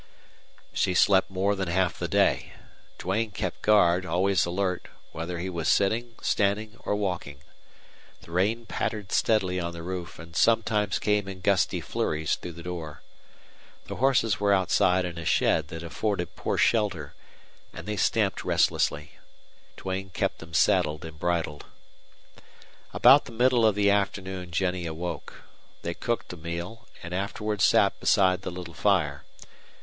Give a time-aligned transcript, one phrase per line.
[0.73, 2.53] She slept more than half the day.
[2.97, 7.41] Duane kept guard, always alert, whether he was sitting, standing, or walking.
[8.21, 12.63] The rain pattered steadily on the roof and sometimes came in gusty flurries through the
[12.63, 13.03] door.
[13.85, 17.13] The horses were outside in a shed that afforded poor shelter,
[17.71, 19.19] and they stamped restlessly.
[19.77, 21.65] Duane kept them saddled and bridled.
[22.91, 25.43] About the middle of the afternoon Jennie awoke.
[25.83, 29.25] They cooked a meal and afterward sat beside the little fire.